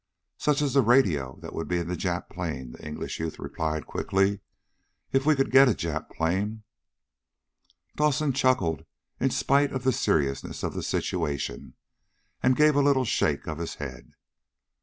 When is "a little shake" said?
12.75-13.45